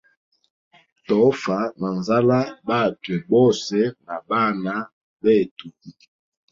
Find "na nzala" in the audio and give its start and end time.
1.79-2.39